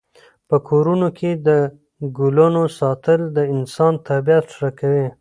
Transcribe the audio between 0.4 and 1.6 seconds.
په کورونو کې د